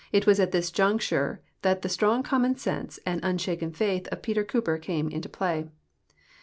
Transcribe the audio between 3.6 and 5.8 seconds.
faith of Peter Ctjoper came into ]>lay.